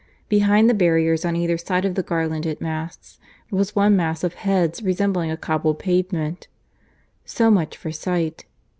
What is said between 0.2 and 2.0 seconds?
Behind the barriers on either side of